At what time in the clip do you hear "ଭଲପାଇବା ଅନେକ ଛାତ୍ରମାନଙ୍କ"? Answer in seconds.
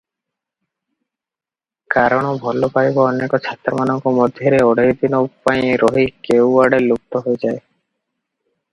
2.45-4.15